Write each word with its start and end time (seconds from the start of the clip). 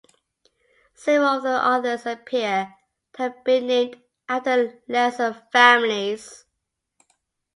Several 0.95 1.25
of 1.37 1.43
the 1.43 1.63
others 1.63 2.07
appear 2.07 2.73
to 3.13 3.21
have 3.21 3.43
been 3.43 3.67
named 3.67 4.01
after 4.27 4.81
lesser 4.87 5.35
families. 5.51 6.43